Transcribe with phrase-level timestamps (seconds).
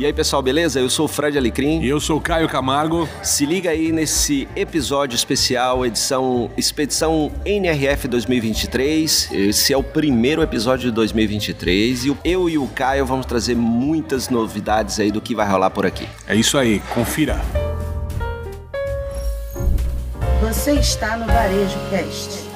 [0.00, 0.80] E aí, pessoal, beleza?
[0.80, 1.82] Eu sou o Fred Alecrim.
[1.82, 3.06] E eu sou o Caio Camargo.
[3.22, 9.28] Se liga aí nesse episódio especial, edição Expedição NRF 2023.
[9.30, 14.30] Esse é o primeiro episódio de 2023 e eu e o Caio vamos trazer muitas
[14.30, 16.08] novidades aí do que vai rolar por aqui.
[16.26, 17.38] É isso aí, confira.
[20.40, 22.49] Você está no Varejo Cast.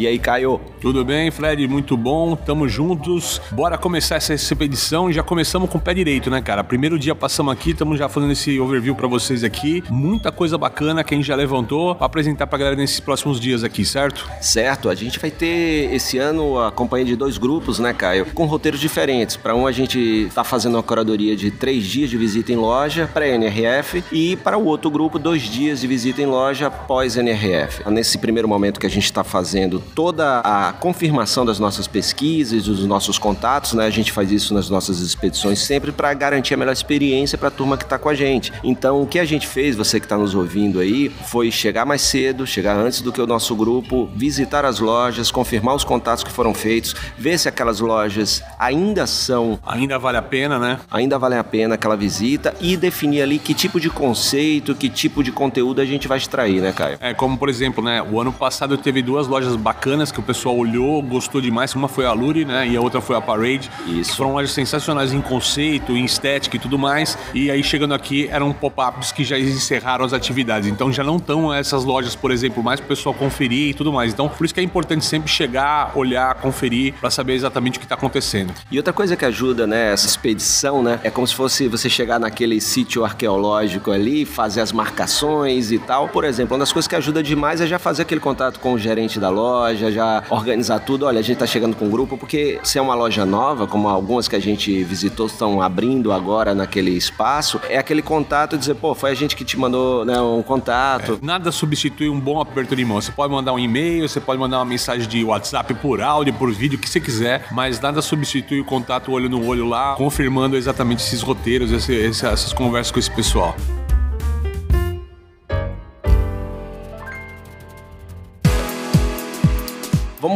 [0.00, 0.58] E aí, Caio?
[0.80, 1.68] Tudo bem, Fred?
[1.68, 3.38] Muito bom, tamo juntos.
[3.52, 5.12] Bora começar essa expedição.
[5.12, 6.64] Já começamos com o pé direito, né, cara?
[6.64, 9.84] Primeiro dia passamos aqui, estamos já fazendo esse overview para vocês aqui.
[9.90, 13.62] Muita coisa bacana que a gente já levantou pra apresentar pra galera nesses próximos dias
[13.62, 14.26] aqui, certo?
[14.40, 18.24] Certo, a gente vai ter esse ano a companhia de dois grupos, né, Caio?
[18.32, 19.36] Com roteiros diferentes.
[19.36, 23.06] Para um, a gente tá fazendo uma curadoria de três dias de visita em loja
[23.12, 27.82] para NRF e para o outro grupo, dois dias de visita em loja pós NRF.
[27.90, 32.86] Nesse primeiro momento que a gente está fazendo toda a confirmação das nossas pesquisas, dos
[32.86, 33.86] nossos contatos, né?
[33.86, 37.50] A gente faz isso nas nossas expedições sempre para garantir a melhor experiência para a
[37.50, 38.52] turma que está com a gente.
[38.62, 42.02] Então, o que a gente fez, você que está nos ouvindo aí, foi chegar mais
[42.02, 46.30] cedo, chegar antes do que o nosso grupo, visitar as lojas, confirmar os contatos que
[46.30, 49.58] foram feitos, ver se aquelas lojas ainda são.
[49.66, 50.78] Ainda vale a pena, né?
[50.90, 55.22] Ainda vale a pena aquela visita e definir ali que tipo de conceito, que tipo
[55.22, 56.96] de conteúdo a gente vai extrair, né, Caio?
[57.00, 58.02] É, como por exemplo, né?
[58.02, 61.74] O ano passado teve duas lojas bacanas bacanas que o pessoal olhou, gostou demais.
[61.74, 62.68] Uma foi a Luri, né?
[62.68, 63.70] E a outra foi a Parade.
[63.86, 64.14] Isso.
[64.14, 67.16] Foram lojas sensacionais em conceito, em estética e tudo mais.
[67.32, 70.68] E aí chegando aqui eram pop-ups que já encerraram as atividades.
[70.68, 73.90] Então já não estão essas lojas, por exemplo, mais para o pessoal conferir e tudo
[73.90, 74.12] mais.
[74.12, 77.86] Então por isso que é importante sempre chegar, olhar, conferir para saber exatamente o que
[77.86, 78.52] está acontecendo.
[78.70, 82.20] E outra coisa que ajuda, né, essa expedição, né, é como se fosse você chegar
[82.20, 86.06] naquele sítio arqueológico ali, fazer as marcações e tal.
[86.06, 88.78] Por exemplo, uma das coisas que ajuda demais é já fazer aquele contato com o
[88.78, 91.06] gerente da loja loja, já organizar tudo.
[91.06, 93.88] Olha, a gente tá chegando com um grupo, porque se é uma loja nova, como
[93.88, 98.94] algumas que a gente visitou estão abrindo agora naquele espaço, é aquele contato dizer, pô,
[98.94, 101.18] foi a gente que te mandou né, um contato.
[101.22, 103.00] É, nada substitui um bom aperto de mão.
[103.00, 106.52] Você pode mandar um e-mail, você pode mandar uma mensagem de WhatsApp por áudio, por
[106.52, 110.56] vídeo, o que você quiser, mas nada substitui o contato olho no olho lá, confirmando
[110.56, 113.54] exatamente esses roteiros, esse, essas conversas com esse pessoal.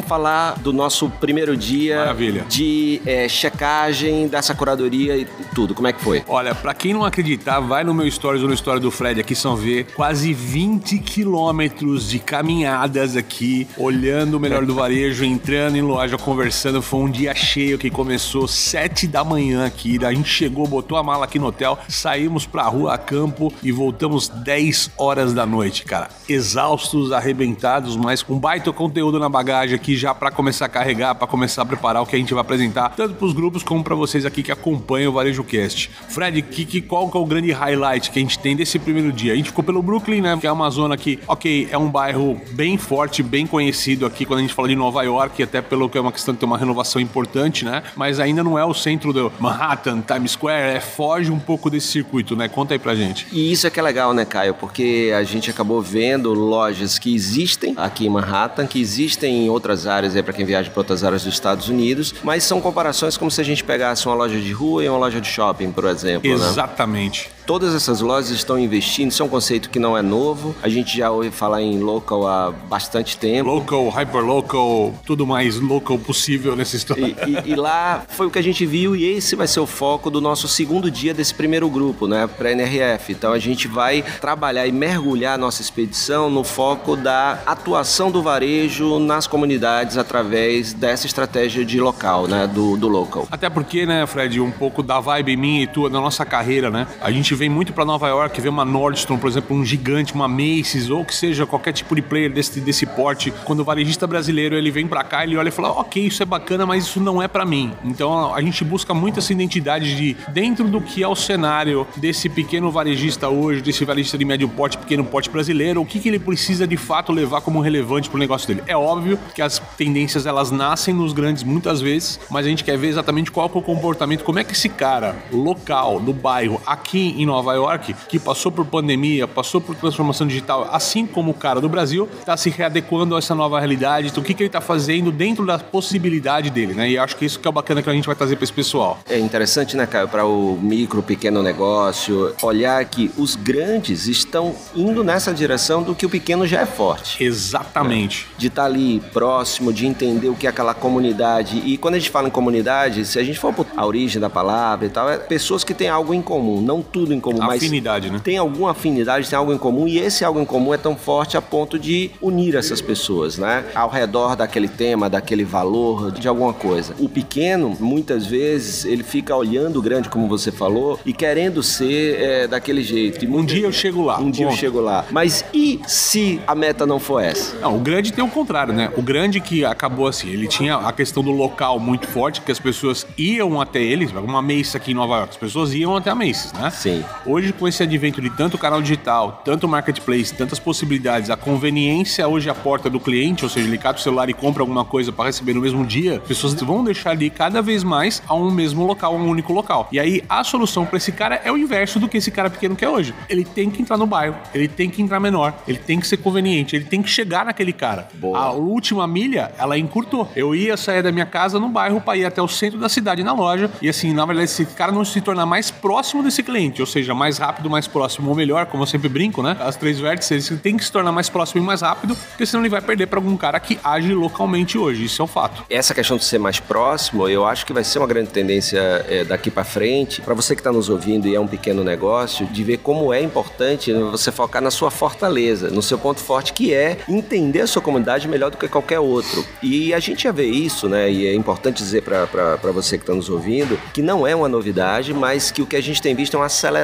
[0.04, 2.44] Vamos falar do nosso primeiro dia Maravilha.
[2.46, 5.74] de é, checagem dessa curadoria e tudo.
[5.74, 6.22] Como é que foi?
[6.28, 9.34] Olha, para quem não acreditar, vai no meu stories ou no story do Fred aqui,
[9.34, 15.82] são ver quase 20 quilômetros de caminhadas aqui, olhando o melhor do varejo, entrando em
[15.82, 16.82] loja, conversando.
[16.82, 19.98] Foi um dia cheio que começou 7 da manhã aqui.
[20.04, 23.72] A gente chegou, botou a mala aqui no hotel, saímos pra rua a campo e
[23.72, 26.10] voltamos 10 horas da noite, cara.
[26.28, 31.26] Exaustos, arrebentados, mas com baita conteúdo na bagagem aqui já para começar a carregar, para
[31.26, 33.94] começar a preparar o que a gente vai apresentar, tanto para os grupos como para
[33.94, 35.90] vocês aqui que acompanham o Varejo Cast.
[36.08, 39.12] Fred, que, que, qual que é o grande highlight que a gente tem desse primeiro
[39.12, 39.32] dia?
[39.32, 40.36] A gente ficou pelo Brooklyn, né?
[40.40, 44.38] Que é uma zona que, ok, é um bairro bem forte, bem conhecido aqui quando
[44.40, 46.58] a gente fala de Nova York, até pelo que é uma questão de ter uma
[46.58, 47.82] renovação importante, né?
[47.96, 51.88] Mas ainda não é o centro do Manhattan, Times Square, é, foge um pouco desse
[51.88, 52.48] circuito, né?
[52.48, 53.26] Conta aí pra gente.
[53.32, 54.54] E isso é que é legal, né, Caio?
[54.54, 59.83] Porque a gente acabou vendo lojas que existem aqui em Manhattan, que existem em outros
[59.84, 63.30] outras áreas, para quem viaja para outras áreas dos Estados Unidos, mas são comparações como
[63.30, 66.28] se a gente pegasse uma loja de rua e uma loja de shopping, por exemplo.
[66.28, 66.34] Né?
[66.34, 67.28] Exatamente.
[67.28, 67.34] Né?
[67.46, 70.54] Todas essas lojas estão investindo, isso é um conceito que não é novo.
[70.62, 73.50] A gente já ouve falar em local há bastante tempo.
[73.50, 77.14] Local, hyperlocal, tudo mais local possível nessa história.
[77.26, 79.66] E, e, e, lá foi o que a gente viu e esse vai ser o
[79.66, 83.12] foco do nosso segundo dia desse primeiro grupo, né, para NRF.
[83.12, 88.22] Então a gente vai trabalhar e mergulhar a nossa expedição no foco da atuação do
[88.22, 93.28] varejo nas comunidades através dessa estratégia de local, né, do, do local.
[93.30, 96.86] Até porque, né, Fred, um pouco da vibe minha e tua, da nossa carreira, né,
[97.02, 100.28] a gente vem muito para Nova York, vê uma Nordstrom, por exemplo, um gigante, uma
[100.28, 104.56] Macy's, ou que seja qualquer tipo de player desse, desse porte, quando o varejista brasileiro
[104.56, 107.22] ele vem para cá, ele olha e fala: ok, isso é bacana, mas isso não
[107.22, 107.72] é para mim.
[107.84, 112.28] Então a gente busca muito essa identidade de dentro do que é o cenário desse
[112.28, 116.18] pequeno varejista hoje, desse varejista de médio porte, pequeno porte brasileiro, o que, que ele
[116.18, 118.62] precisa de fato levar como relevante pro negócio dele.
[118.66, 122.76] É óbvio que as tendências elas nascem nos grandes muitas vezes, mas a gente quer
[122.76, 127.14] ver exatamente qual é o comportamento, como é que esse cara local, do bairro, aqui
[127.18, 131.34] em em Nova York, que passou por pandemia, passou por transformação digital, assim como o
[131.34, 134.08] cara do Brasil, está se readequando a essa nova realidade.
[134.08, 136.90] Então, o que, que ele está fazendo dentro da possibilidade dele, né?
[136.90, 138.52] E acho que isso que é o bacana que a gente vai trazer para esse
[138.52, 138.98] pessoal.
[139.08, 145.02] É interessante, né, Caio, para o micro, pequeno negócio, olhar que os grandes estão indo
[145.02, 147.22] nessa direção do que o pequeno já é forte.
[147.22, 148.26] Exatamente.
[148.36, 148.40] É.
[148.40, 151.62] De estar tá ali próximo, de entender o que é aquela comunidade.
[151.64, 154.28] E quando a gente fala em comunidade, se a gente for por a origem da
[154.28, 158.10] palavra e tal, é pessoas que têm algo em comum, não tudo em comum, afinidade,
[158.10, 158.20] né?
[158.22, 161.36] tem alguma afinidade, tem algo em comum e esse algo em comum é tão forte
[161.36, 163.64] a ponto de unir essas pessoas, né?
[163.74, 166.94] Ao redor daquele tema, daquele valor, de alguma coisa.
[166.98, 172.20] O pequeno, muitas vezes, ele fica olhando o grande, como você falou, e querendo ser
[172.20, 173.24] é, daquele jeito.
[173.24, 174.18] E um dia eu chego lá.
[174.18, 175.04] Um dia eu chego lá.
[175.10, 177.56] Mas e se a meta não for essa?
[177.58, 178.90] Não, o grande tem o contrário, né?
[178.96, 182.58] O grande que acabou assim, ele tinha a questão do local muito forte, que as
[182.58, 186.14] pessoas iam até eles, uma Macy's aqui em Nova York, as pessoas iam até a
[186.14, 186.70] Macy's, né?
[186.70, 187.03] Sim.
[187.26, 192.48] Hoje, com esse advento de tanto canal digital, tanto marketplace, tantas possibilidades, a conveniência hoje
[192.48, 195.26] à porta do cliente, ou seja, ele cata o celular e compra alguma coisa para
[195.26, 198.84] receber no mesmo dia, as pessoas vão deixar ali cada vez mais a um mesmo
[198.86, 199.88] local, a um único local.
[199.90, 202.76] E aí a solução para esse cara é o inverso do que esse cara pequeno
[202.76, 203.14] quer hoje.
[203.28, 206.18] Ele tem que entrar no bairro, ele tem que entrar menor, ele tem que ser
[206.18, 208.08] conveniente, ele tem que chegar naquele cara.
[208.14, 208.38] Boa.
[208.38, 210.30] A última milha, ela encurtou.
[210.34, 213.22] Eu ia sair da minha casa no bairro para ir até o centro da cidade
[213.22, 216.80] na loja e assim, na verdade, esse cara não se tornar mais próximo desse cliente,
[216.80, 219.56] ou seja, mais rápido, mais próximo ou melhor, como eu sempre brinco, né?
[219.60, 222.62] As três vértices, ele tem que se tornar mais próximo e mais rápido, porque senão
[222.62, 225.04] ele vai perder para algum cara que age localmente hoje.
[225.04, 225.64] Isso é um fato.
[225.68, 229.24] Essa questão de ser mais próximo, eu acho que vai ser uma grande tendência é,
[229.24, 230.20] daqui para frente.
[230.20, 233.20] Para você que está nos ouvindo e é um pequeno negócio, de ver como é
[233.20, 237.82] importante você focar na sua fortaleza, no seu ponto forte, que é entender a sua
[237.82, 239.44] comunidade melhor do que qualquer outro.
[239.62, 241.10] E a gente já vê isso, né?
[241.10, 245.12] E é importante dizer para você que está nos ouvindo que não é uma novidade,
[245.12, 246.83] mas que o que a gente tem visto é uma aceleração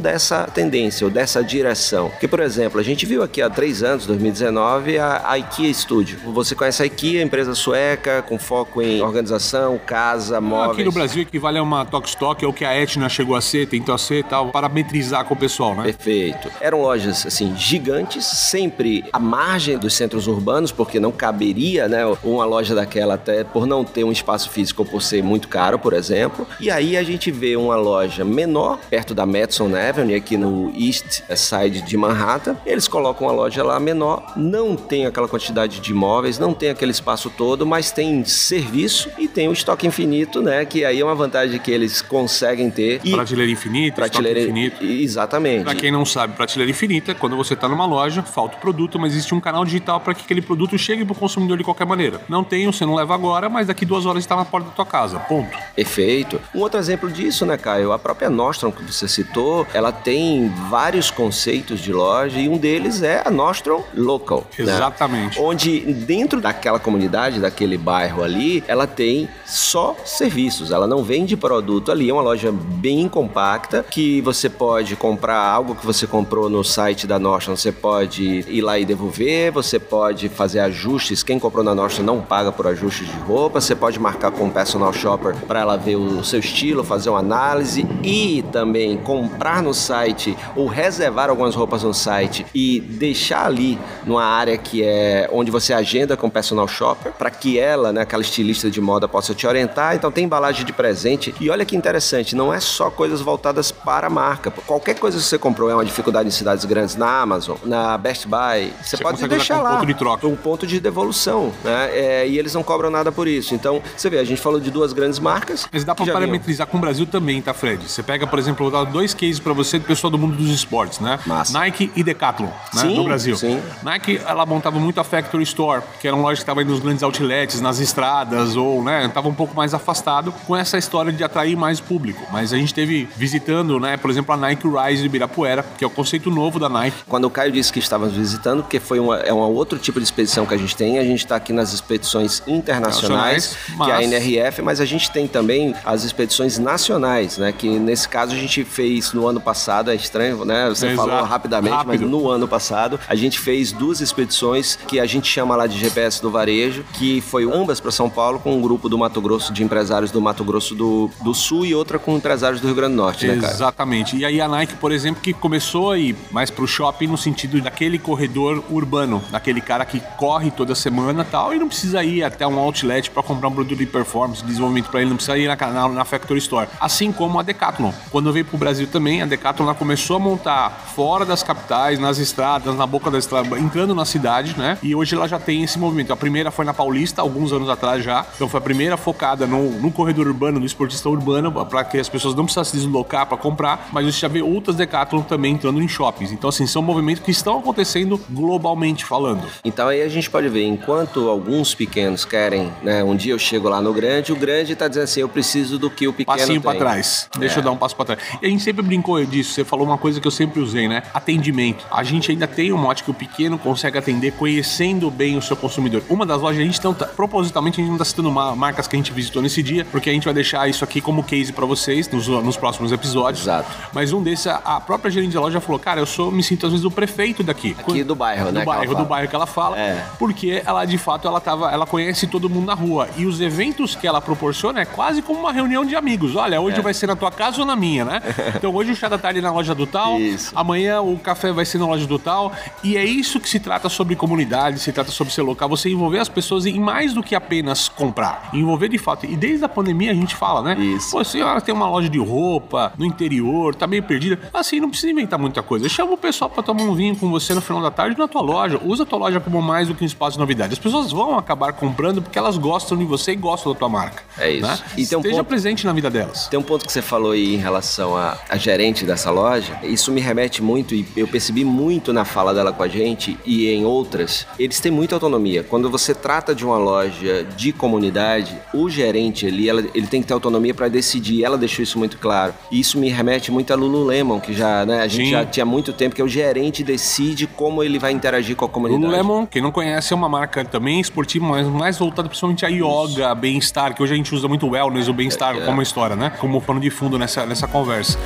[0.00, 2.10] dessa tendência ou dessa direção.
[2.20, 6.18] Que, por exemplo, a gente viu aqui há três anos, 2019, a, a IKEA Studio.
[6.32, 10.72] Você conhece a IKEA, empresa sueca com foco em organização, casa, móveis.
[10.72, 13.66] Aqui no Brasil equivale a uma Tokstok, é o que a Etna chegou a ser,
[13.66, 15.84] tentou a ser tal, parametrizar com o pessoal, né?
[15.84, 16.50] Perfeito.
[16.60, 22.44] Eram lojas, assim, gigantes, sempre à margem dos centros urbanos, porque não caberia, né, uma
[22.44, 25.92] loja daquela até por não ter um espaço físico ou por ser muito caro, por
[25.92, 26.46] exemplo.
[26.60, 31.22] E aí a gente vê uma loja menor, perto da Madison Avenue, aqui no East
[31.34, 32.56] Side de Manhattan.
[32.66, 36.90] Eles colocam uma loja lá menor, não tem aquela quantidade de imóveis, não tem aquele
[36.90, 40.64] espaço todo, mas tem serviço e tem o estoque infinito, né?
[40.64, 43.00] Que aí é uma vantagem que eles conseguem ter.
[43.04, 44.84] E prateleira infinita, prateleira infinito.
[44.84, 45.64] Exatamente.
[45.64, 49.12] Para quem não sabe, prateleira infinita, quando você está numa loja, falta o produto, mas
[49.12, 52.20] existe um canal digital para que aquele produto chegue para o consumidor de qualquer maneira.
[52.28, 54.86] Não tem, você não leva agora, mas daqui duas horas está na porta da tua
[54.86, 55.18] casa.
[55.20, 55.56] Ponto.
[55.74, 56.40] Perfeito.
[56.54, 57.92] Um outro exemplo disso, né, Caio?
[57.92, 63.02] A própria Nostrum que você citou, ela tem vários conceitos de loja e um deles
[63.02, 64.46] é a Nostrum Local.
[64.58, 64.64] Né?
[64.64, 65.38] Exatamente.
[65.38, 65.44] Né?
[65.44, 70.70] Onde dentro daquela comunidade, daquele bairro ali, ela tem só serviços.
[70.70, 72.08] Ela não vende produto ali.
[72.08, 77.06] É uma loja bem compacta que você pode comprar algo que você comprou no site
[77.06, 77.56] da Nostrum.
[77.56, 79.50] Você pode ir lá e devolver.
[79.52, 81.22] Você pode fazer ajustes.
[81.22, 83.60] Quem comprou na Nostrum não paga por ajustes de roupa.
[83.60, 87.18] Você pode marcar com o personal shopper para ela ver o seu estilo, fazer uma
[87.18, 93.78] análise e também comprar no site ou reservar algumas roupas no site e deixar ali
[94.04, 98.02] numa área que é onde você agenda com o personal shopper para que ela, né,
[98.02, 99.96] aquela estilista de moda possa te orientar.
[99.96, 104.08] Então tem embalagem de presente e olha que interessante, não é só coisas voltadas para
[104.08, 104.50] a marca.
[104.50, 108.28] Qualquer coisa que você comprou é uma dificuldade em cidades grandes na Amazon, na Best
[108.28, 111.88] Buy, você, você pode deixar lá um ponto de troca, um ponto de devolução, né?
[111.94, 113.54] É, e eles não cobram nada por isso.
[113.54, 115.66] Então você vê, a gente falou de duas grandes marcas.
[115.72, 117.88] Mas dá para parametrizar com o Brasil também, tá, Fred?
[117.88, 120.98] Você pega, por exemplo, dar dois cases para você do pessoal do mundo dos esportes,
[120.98, 121.20] né?
[121.24, 121.52] Massa.
[121.52, 122.82] Nike e Decathlon, né?
[122.82, 123.36] Sim, no Brasil.
[123.36, 123.62] Sim.
[123.80, 127.60] Nike, ela montava muito a Factory Store, que eram lojas que estavam nos grandes outlets,
[127.60, 131.78] nas estradas, ou, né, estava um pouco mais afastado com essa história de atrair mais
[131.78, 132.26] público.
[132.32, 135.86] Mas a gente teve visitando, né, por exemplo, a Nike Rise de Ibirapuera, que é
[135.86, 136.96] o conceito novo da Nike.
[137.06, 140.04] Quando o Caio disse que estávamos visitando, porque foi uma, é um outro tipo de
[140.04, 143.86] expedição que a gente tem, a gente está aqui nas expedições internacionais, mas...
[143.86, 148.08] que é a NRF, mas a gente tem também as expedições nacionais, né, que nesse
[148.08, 151.88] caso a gente fez no ano passado, é estranho, né, você falou rapidamente, Rápido.
[151.88, 155.78] mas no ano passado a gente fez duas expedições que a gente chama lá de
[155.78, 159.52] GPS do varejo, que foi ambas para São Paulo com um grupo do Mato Grosso,
[159.52, 162.94] de empresários do Mato Grosso do, do Sul e outra com empresários do Rio Grande
[162.94, 163.52] do Norte, né, cara?
[163.52, 164.16] Exatamente.
[164.16, 167.60] E aí a Nike, por exemplo, que começou a ir mais pro shopping no sentido
[167.60, 172.22] daquele corredor urbano, daquele cara que corre toda semana e tal, e não precisa ir
[172.22, 175.28] até um outlet para comprar um produto de performance, de desenvolvimento para ele, não precisa
[175.28, 176.68] isso aí na, na, na Factory Store.
[176.80, 177.92] Assim como a Decathlon.
[178.10, 182.74] Quando veio pro Brasil também, a Decathlon começou a montar fora das capitais, nas estradas,
[182.76, 184.78] na boca da estrada, entrando na cidade, né?
[184.82, 186.12] E hoje ela já tem esse movimento.
[186.12, 188.24] A primeira foi na Paulista, alguns anos atrás já.
[188.34, 192.08] Então foi a primeira focada no, no corredor urbano, no esportista urbano, para que as
[192.08, 193.88] pessoas não precisassem se deslocar para comprar.
[193.92, 196.32] Mas você já vê outras Decathlon também entrando em shoppings.
[196.32, 199.42] Então, assim, são movimentos que estão acontecendo globalmente falando.
[199.64, 203.02] Então aí a gente pode ver, enquanto alguns pequenos querem, né?
[203.04, 205.90] Um dia eu chego lá no grande, o grande tá dizendo assim, eu preciso do
[205.90, 207.28] que o pequeno Passinho para trás.
[207.38, 207.58] Deixa É.
[207.58, 208.20] eu dar um passo para trás.
[208.42, 209.52] E a gente sempre brincou disso.
[209.54, 211.02] Você falou uma coisa que eu sempre usei, né?
[211.14, 211.86] Atendimento.
[211.90, 215.56] A gente ainda tem um mote que o pequeno consegue atender conhecendo bem o seu
[215.56, 216.02] consumidor.
[216.08, 218.86] Uma das lojas, a gente não tá, propositalmente, a gente não tá citando ma- marcas
[218.86, 221.50] que a gente visitou nesse dia, porque a gente vai deixar isso aqui como case
[221.52, 223.42] para vocês nos, nos próximos episódios.
[223.44, 223.70] Exato.
[223.92, 226.72] Mas um desses, a própria gerente da loja falou, cara, eu sou, me sinto às
[226.72, 227.74] vezes o prefeito daqui.
[227.78, 229.78] Aqui do bairro, né, Do que ela bairro, do bairro que ela fala.
[229.78, 230.04] É.
[230.18, 233.08] Porque ela, de fato, ela tava, ela conhece todo mundo na rua.
[233.16, 236.36] E os eventos que ela proporciona é quase como uma reunião de amigos.
[236.36, 236.82] Olha, hoje É.
[236.82, 238.20] vai ser na tua casa ou na minha, né?
[238.58, 240.52] Então hoje o chá da tarde na loja do tal, Isso.
[240.54, 242.52] amanhã o café vai ser na loja do tal.
[242.84, 246.18] E é isso que se trata sobre comunidade, se trata sobre ser local, você envolver
[246.18, 248.50] as pessoas em mais do que apenas comprar.
[248.52, 249.26] Envolver de fato.
[249.26, 250.80] E desde a pandemia a gente fala, né?
[250.80, 251.10] Isso.
[251.12, 254.38] Pô, a senhora tem uma loja de roupa no interior, tá meio perdida.
[254.52, 255.88] Assim, não precisa inventar muita coisa.
[255.88, 258.42] Chama o pessoal pra tomar um vinho com você no final da tarde na tua
[258.42, 258.80] loja.
[258.84, 260.72] Usa a tua loja como mais do que um espaço de novidade.
[260.72, 264.22] As pessoas vão acabar comprando porque elas gostam de você e gostam da tua marca.
[264.38, 264.66] É isso.
[264.66, 264.78] Né?
[264.96, 266.46] E tem um Esteja ponto- presente na vida delas.
[266.48, 269.78] Tem um ponto que você falou aí em relação à, à gerente dessa loja.
[269.82, 273.68] Isso me remete muito e eu percebi muito na fala dela com a gente e
[273.68, 274.46] em outras.
[274.58, 275.62] Eles têm muita autonomia.
[275.62, 280.26] Quando você trata de uma loja de comunidade, o gerente ali, ela- ele tem que
[280.28, 281.44] ter autonomia para decidir.
[281.44, 282.54] Ela deixou isso muito claro.
[282.70, 285.30] E isso me remete muito a Lululemon, que já, né, a gente Sim.
[285.32, 289.04] já tinha muito tempo que o gerente decide como ele vai interagir com a comunidade.
[289.04, 293.34] Lululemon, quem não conhece, é uma marca também esportiva, mas mais voltada principalmente a yoga,
[293.34, 295.64] bem-estar, que hoje a gente usa muito o wellness, o bem-estar É, é.
[295.64, 296.30] como história, né?
[296.38, 298.18] Como pano de fundo nessa, nessa conversa.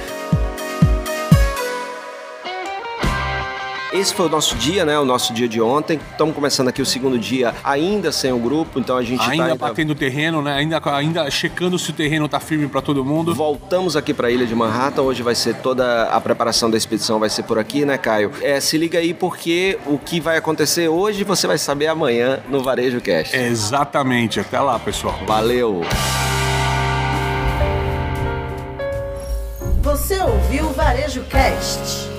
[3.93, 4.99] Esse foi o nosso dia, né?
[4.99, 6.01] O nosso dia de ontem.
[6.11, 9.55] Estamos começando aqui o segundo dia ainda sem o grupo, então a gente Ainda tá
[9.55, 10.55] batendo o terreno, né?
[10.55, 13.35] Ainda, ainda checando se o terreno tá firme para todo mundo.
[13.35, 15.03] Voltamos aqui para a ilha de Manhattan.
[15.03, 18.33] Hoje vai ser toda a preparação da expedição vai ser por aqui, né, Caio?
[18.41, 22.63] É, se liga aí porque o que vai acontecer hoje você vai saber amanhã no
[22.63, 23.37] Varejo Cast.
[23.37, 24.41] Exatamente.
[24.41, 25.19] Até lá, pessoal.
[25.27, 25.83] Valeu.
[31.21, 32.12] Cast?